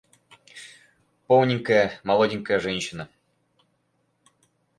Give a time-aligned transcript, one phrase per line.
[1.27, 3.07] Полненькая, молоденькая женщина!